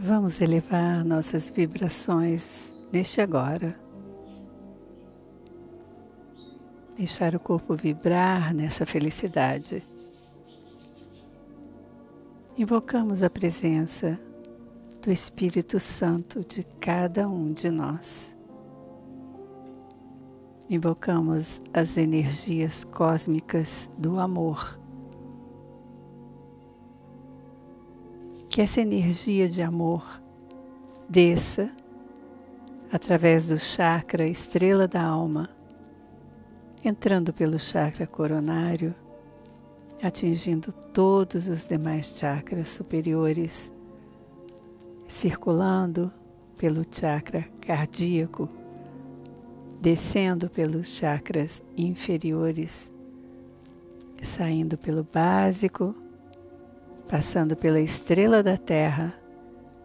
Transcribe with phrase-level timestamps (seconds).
[0.00, 3.76] Vamos elevar nossas vibrações neste agora.
[6.96, 9.82] Deixar o corpo vibrar nessa felicidade.
[12.56, 14.16] Invocamos a presença
[15.02, 18.38] do Espírito Santo de cada um de nós.
[20.70, 24.78] Invocamos as energias cósmicas do amor.
[28.58, 30.20] Que essa energia de amor
[31.08, 31.70] desça
[32.90, 35.48] através do chakra estrela da alma,
[36.84, 38.92] entrando pelo chakra coronário,
[40.02, 43.72] atingindo todos os demais chakras superiores,
[45.06, 46.12] circulando
[46.58, 48.48] pelo chakra cardíaco
[49.80, 52.90] descendo pelos chakras inferiores,
[54.20, 55.94] saindo pelo básico,
[57.08, 59.14] passando pela estrela da Terra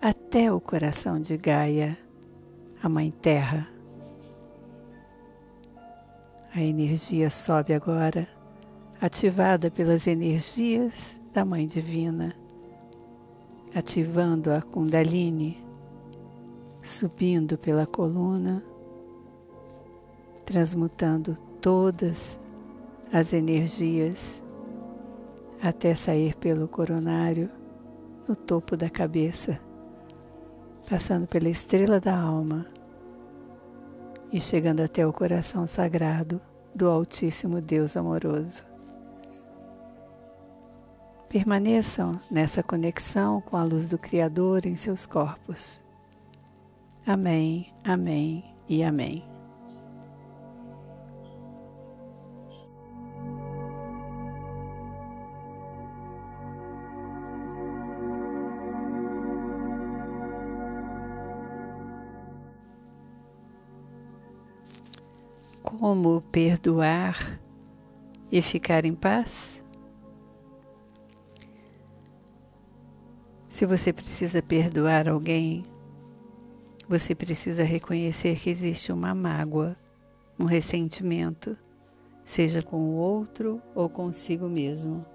[0.00, 1.96] até o coração de Gaia,
[2.82, 3.68] a Mãe Terra.
[6.54, 8.28] A energia sobe agora,
[9.00, 12.34] ativada pelas energias da Mãe Divina,
[13.74, 15.64] ativando a Kundalini,
[16.82, 18.62] subindo pela coluna
[20.44, 22.38] transmutando todas
[23.12, 24.42] as energias
[25.62, 27.48] até sair pelo coronário
[28.26, 29.60] no topo da cabeça,
[30.90, 32.66] passando pela estrela da alma
[34.32, 36.40] e chegando até o coração sagrado
[36.74, 38.64] do Altíssimo Deus amoroso.
[41.28, 45.80] Permaneçam nessa conexão com a luz do Criador em seus corpos.
[47.06, 49.31] Amém, amém e amém.
[66.02, 67.40] Como perdoar
[68.30, 69.62] e ficar em paz?
[73.46, 75.64] Se você precisa perdoar alguém,
[76.88, 79.76] você precisa reconhecer que existe uma mágoa,
[80.36, 81.56] um ressentimento,
[82.24, 85.06] seja com o outro ou consigo mesmo.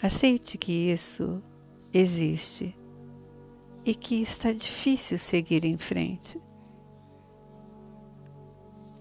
[0.00, 1.42] Aceite que isso
[1.92, 2.78] existe
[3.84, 6.40] e que está difícil seguir em frente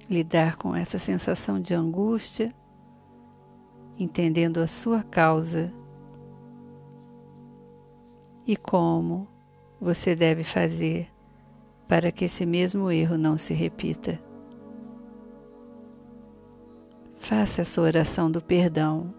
[0.10, 2.54] lidar com essa sensação de angústia,
[3.98, 5.74] entendendo a sua causa
[8.46, 9.28] e como
[9.80, 11.10] você deve fazer
[11.88, 14.20] para que esse mesmo erro não se repita.
[17.20, 19.14] Faça essa oração do perdão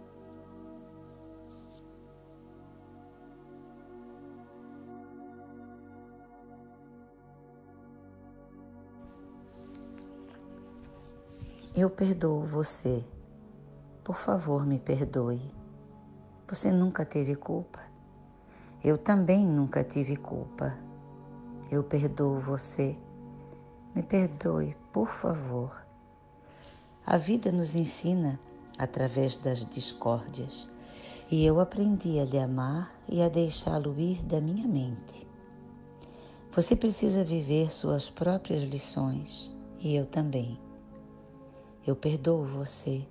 [11.76, 13.04] Eu perdoo você.
[14.04, 15.42] Por favor, me perdoe.
[16.46, 17.80] Você nunca teve culpa.
[18.84, 20.78] Eu também nunca tive culpa.
[21.68, 22.96] Eu perdoo você.
[23.92, 25.84] Me perdoe, por favor.
[27.04, 28.38] A vida nos ensina
[28.78, 30.70] através das discórdias
[31.28, 35.26] e eu aprendi a lhe amar e a deixá-lo ir da minha mente.
[36.52, 40.63] Você precisa viver suas próprias lições e eu também.
[41.86, 43.06] Eu perdoo você.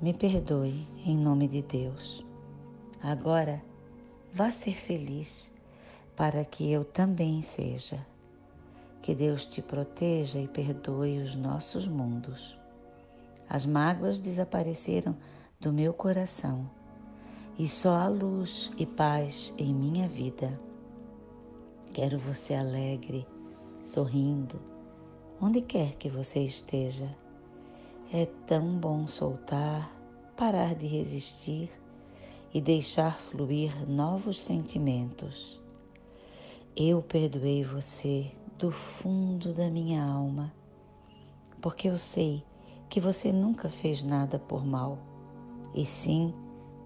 [0.00, 2.24] Me perdoe em nome de Deus.
[3.02, 3.60] Agora,
[4.32, 5.52] vá ser feliz
[6.14, 8.06] para que eu também seja.
[9.02, 12.56] Que Deus te proteja e perdoe os nossos mundos.
[13.48, 15.16] As mágoas desapareceram
[15.58, 16.70] do meu coração
[17.58, 20.60] e só há luz e paz em minha vida.
[21.92, 23.26] Quero você alegre,
[23.82, 24.60] sorrindo,
[25.40, 27.08] onde quer que você esteja.
[28.10, 29.94] É tão bom soltar,
[30.34, 31.70] parar de resistir
[32.54, 35.60] e deixar fluir novos sentimentos.
[36.74, 40.50] Eu perdoei você do fundo da minha alma,
[41.60, 42.42] porque eu sei
[42.88, 44.96] que você nunca fez nada por mal,
[45.74, 46.32] e sim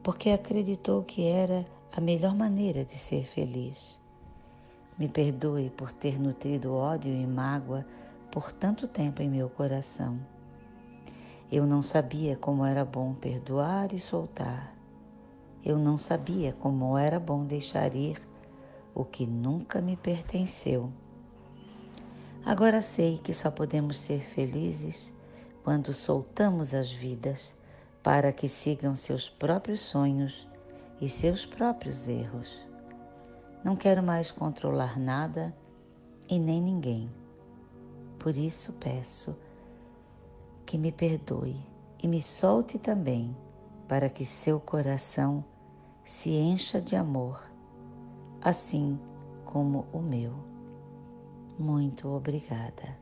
[0.03, 3.97] porque acreditou que era a melhor maneira de ser feliz.
[4.99, 7.87] Me perdoe por ter nutrido ódio e mágoa
[8.29, 10.32] por tanto tempo em meu coração.
[11.53, 14.75] Eu não sabia como era bom perdoar e soltar.
[15.63, 18.19] Eu não sabia como era bom deixar ir
[18.95, 20.91] o que nunca me pertenceu.
[22.43, 25.13] Agora sei que só podemos ser felizes
[25.63, 27.55] quando soltamos as vidas
[28.03, 30.49] para que sigam seus próprios sonhos
[31.03, 32.67] e seus próprios erros.
[33.63, 35.55] Não quero mais controlar nada
[36.31, 37.11] e nem ninguém.
[38.19, 39.37] Por isso peço
[40.65, 41.57] que me perdoe
[42.03, 43.37] e me solte também,
[43.89, 45.45] para que seu coração
[46.05, 47.43] se encha de amor,
[48.41, 48.99] assim
[49.45, 50.35] como o meu.
[51.59, 53.02] Muito obrigada.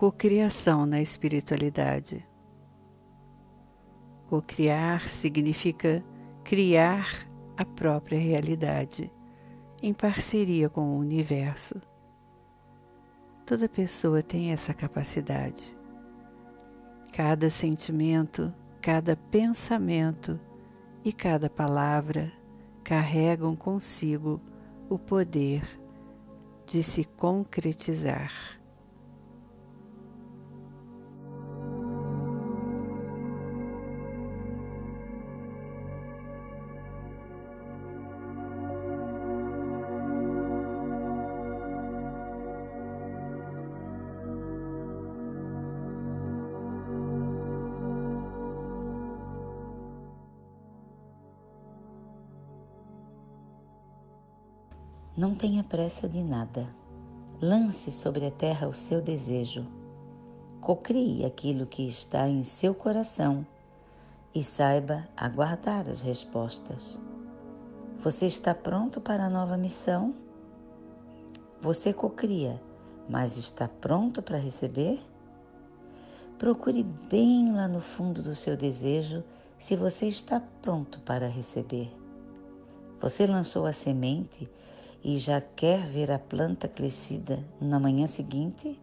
[0.00, 2.26] Cocriação na espiritualidade.
[4.30, 6.02] Cocriar significa
[6.42, 9.12] criar a própria realidade
[9.82, 11.78] em parceria com o universo.
[13.44, 15.76] Toda pessoa tem essa capacidade.
[17.12, 18.50] Cada sentimento,
[18.80, 20.40] cada pensamento
[21.04, 22.32] e cada palavra
[22.82, 24.40] carregam consigo
[24.88, 25.62] o poder
[26.64, 28.59] de se concretizar.
[55.20, 56.66] Não tenha pressa de nada.
[57.42, 59.66] Lance sobre a terra o seu desejo.
[60.62, 63.46] Cocrie aquilo que está em seu coração
[64.34, 66.98] e saiba aguardar as respostas.
[67.98, 70.14] Você está pronto para a nova missão?
[71.60, 72.58] Você cocria,
[73.06, 75.02] mas está pronto para receber?
[76.38, 79.22] Procure bem lá no fundo do seu desejo
[79.58, 81.94] se você está pronto para receber.
[83.02, 84.48] Você lançou a semente
[85.02, 88.80] e já quer ver a planta crescida na manhã seguinte?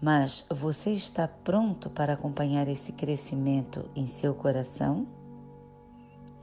[0.00, 5.06] Mas você está pronto para acompanhar esse crescimento em seu coração?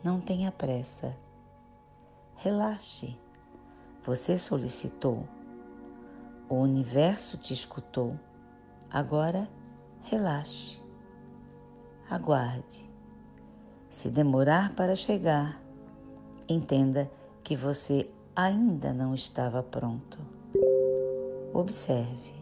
[0.03, 1.15] Não tenha pressa.
[2.35, 3.15] Relaxe.
[4.03, 5.27] Você solicitou.
[6.49, 8.19] O universo te escutou.
[8.89, 9.47] Agora,
[10.01, 10.81] relaxe.
[12.09, 12.91] Aguarde.
[13.89, 15.61] Se demorar para chegar,
[16.49, 17.09] entenda
[17.43, 20.19] que você ainda não estava pronto.
[21.53, 22.33] Observe.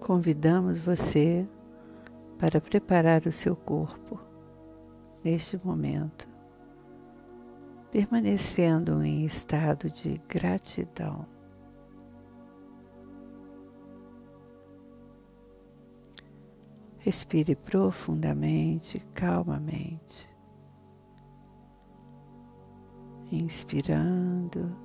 [0.00, 1.48] Convidamos você
[2.38, 4.25] para preparar o seu corpo
[5.26, 6.28] neste momento,
[7.90, 11.26] permanecendo em estado de gratidão.
[16.98, 20.32] Respire profundamente, calmamente,
[23.32, 24.76] inspirando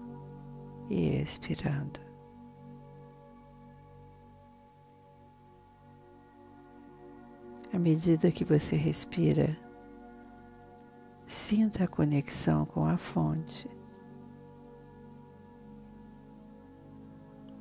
[0.89, 1.99] e expirando.
[7.71, 9.55] À medida que você respira,
[11.31, 13.65] Sinta a conexão com a fonte.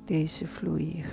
[0.05, 1.07] Deixe fluir.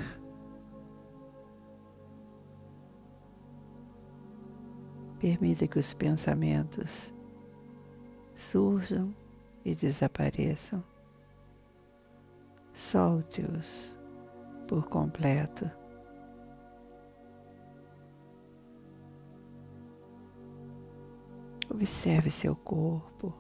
[5.20, 7.14] Permita que os pensamentos
[8.34, 9.14] surjam
[9.64, 10.82] e desapareçam.
[12.74, 13.96] Solte-os
[14.66, 15.77] por completo.
[21.70, 23.32] Observe seu corpo,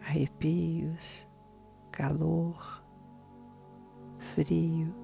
[0.00, 1.28] arrepios,
[1.92, 2.82] calor,
[4.18, 4.94] frio.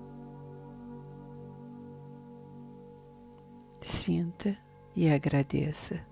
[3.82, 4.56] Sinta
[4.96, 6.04] e agradeça.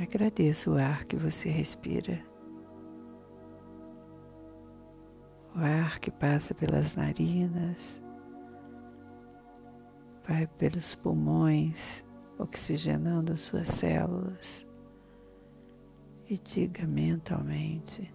[0.00, 2.24] Agradeça o ar que você respira.
[5.54, 8.02] O ar que passa pelas narinas,
[10.32, 12.06] vai pelos pulmões,
[12.38, 14.66] oxigenando as suas células.
[16.26, 18.10] E diga mentalmente: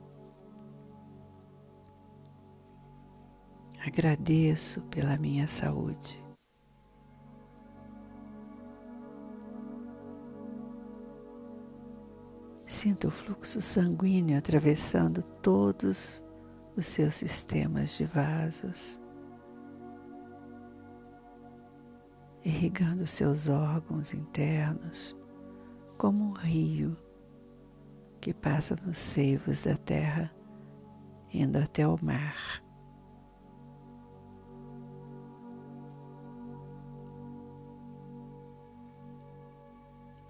[3.86, 6.24] Agradeço pela minha saúde.
[12.68, 16.24] Sinta o fluxo sanguíneo atravessando todos
[16.76, 19.00] os seus sistemas de vasos,
[22.48, 25.14] irrigando seus órgãos internos
[25.98, 26.96] como um rio
[28.22, 30.34] que passa nos seivos da terra,
[31.34, 32.64] indo até o mar.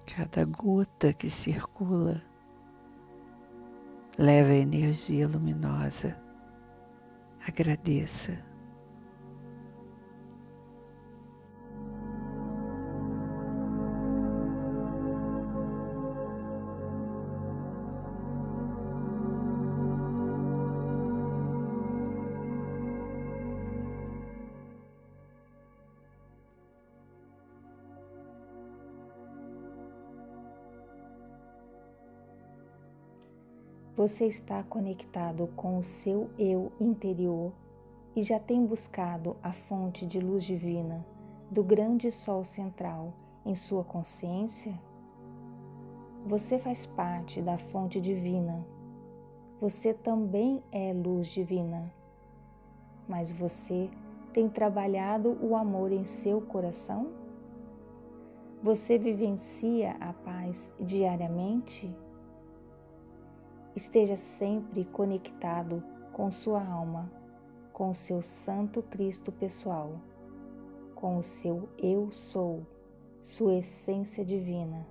[0.07, 2.23] Cada gota que circula
[4.17, 6.19] leva energia luminosa.
[7.47, 8.46] Agradeça.
[33.97, 37.51] Você está conectado com o seu eu interior
[38.15, 41.03] e já tem buscado a fonte de luz divina
[41.49, 43.11] do grande sol central
[43.43, 44.79] em sua consciência?
[46.27, 48.63] Você faz parte da fonte divina.
[49.59, 51.91] Você também é luz divina.
[53.09, 53.89] Mas você
[54.31, 57.07] tem trabalhado o amor em seu coração?
[58.61, 61.91] Você vivencia a paz diariamente?
[63.77, 67.11] Esteja sempre conectado com sua alma,
[67.71, 70.01] com seu Santo Cristo pessoal,
[70.95, 72.65] com o seu Eu Sou,
[73.19, 74.87] sua essência divina,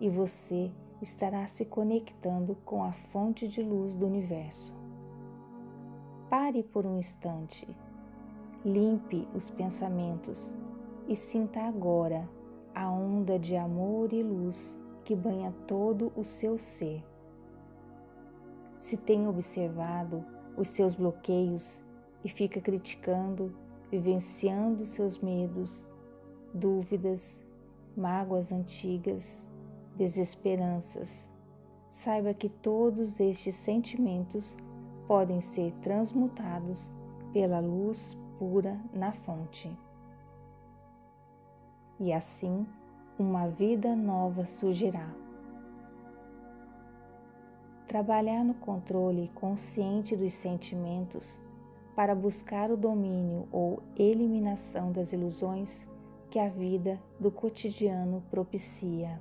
[0.00, 4.72] e você estará se conectando com a fonte de luz do universo.
[6.30, 7.68] Pare por um instante,
[8.64, 10.56] limpe os pensamentos
[11.06, 12.26] e sinta agora
[12.74, 17.04] a onda de amor e luz que banha todo o seu ser
[18.86, 20.24] se tem observado
[20.56, 21.80] os seus bloqueios
[22.22, 23.52] e fica criticando,
[23.90, 25.92] vivenciando seus medos,
[26.54, 27.42] dúvidas,
[27.96, 29.44] mágoas antigas,
[29.96, 31.28] desesperanças,
[31.90, 34.56] saiba que todos estes sentimentos
[35.08, 36.88] podem ser transmutados
[37.32, 39.76] pela luz pura na fonte.
[41.98, 42.64] E assim,
[43.18, 45.25] uma vida nova surgirá.
[47.86, 51.40] Trabalhar no controle consciente dos sentimentos
[51.94, 55.86] para buscar o domínio ou eliminação das ilusões
[56.30, 59.20] que a vida do cotidiano propicia.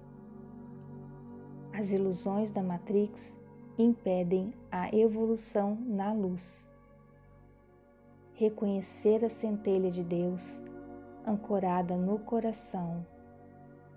[1.72, 3.36] As ilusões da Matrix
[3.78, 6.66] impedem a evolução na luz.
[8.34, 10.60] Reconhecer a centelha de Deus
[11.26, 13.06] ancorada no coração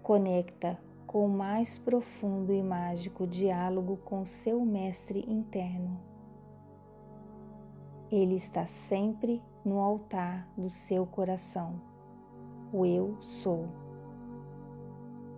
[0.03, 5.99] conecta com o mais profundo e mágico diálogo com seu mestre interno.
[8.13, 11.81] Ele está sempre no altar do seu coração,
[12.71, 13.69] o Eu Sou.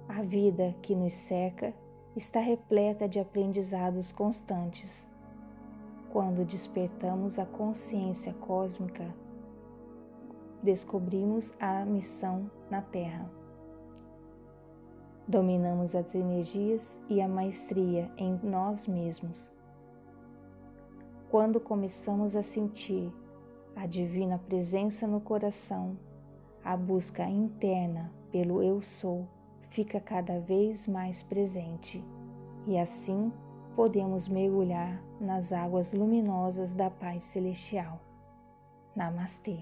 [0.08, 1.72] A vida que nos cerca
[2.16, 5.06] está repleta de aprendizados constantes.
[6.10, 9.14] Quando despertamos a consciência cósmica,
[10.64, 13.39] descobrimos a missão na Terra
[15.26, 19.50] Dominamos as energias e a maestria em nós mesmos.
[21.30, 23.12] Quando começamos a sentir
[23.76, 25.96] a divina presença no coração,
[26.64, 29.26] a busca interna pelo Eu Sou
[29.70, 32.04] fica cada vez mais presente
[32.66, 33.32] e assim
[33.74, 38.00] podemos mergulhar nas águas luminosas da paz celestial.
[38.94, 39.58] Namastê.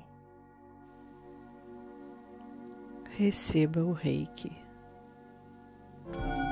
[3.11, 4.68] Receba o reiki.
[6.12, 6.48] Bye.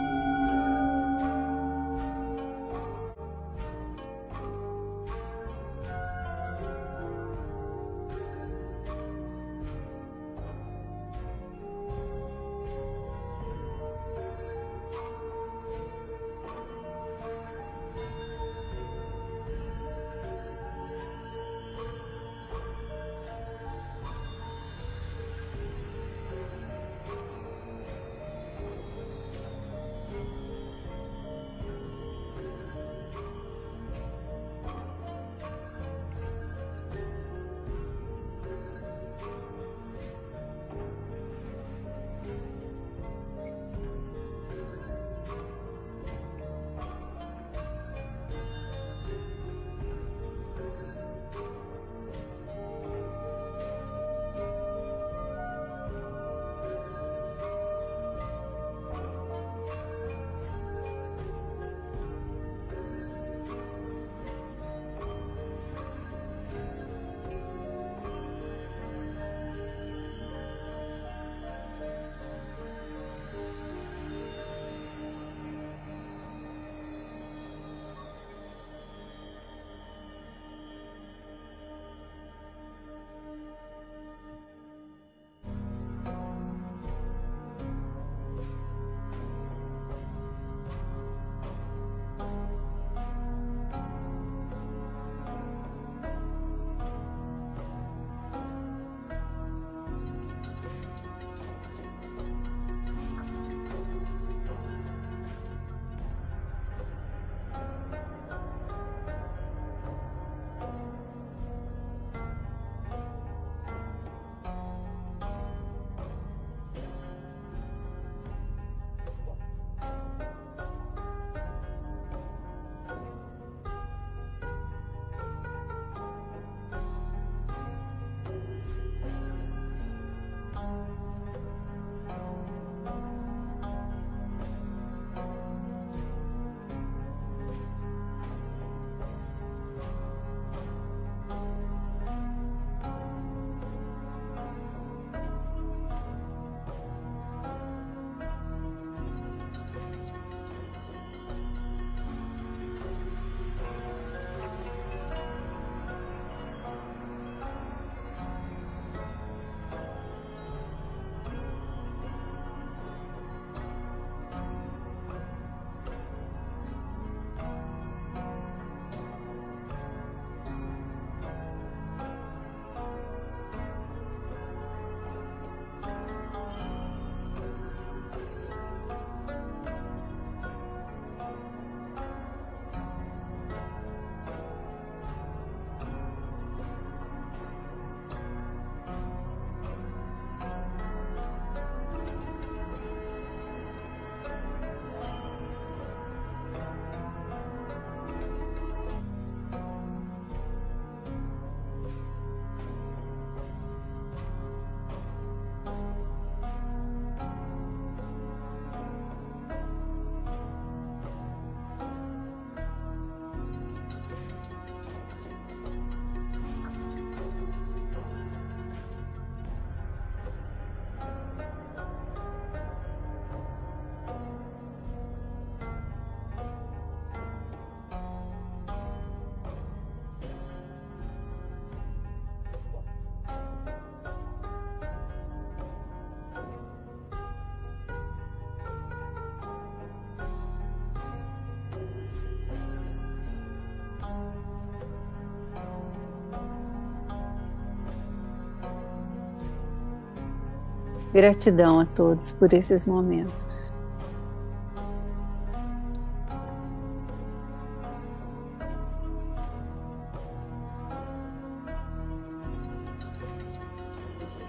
[251.16, 253.72] Gratidão a todos por esses momentos.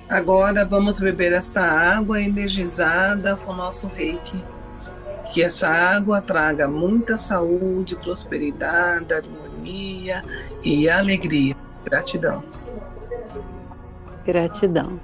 [0.10, 4.44] Agora vamos beber esta água energizada com nosso reiki.
[5.32, 10.22] Que essa água traga muita saúde, prosperidade, harmonia
[10.62, 11.56] e alegria.
[11.86, 12.44] Gratidão.
[14.26, 15.00] Gratidão.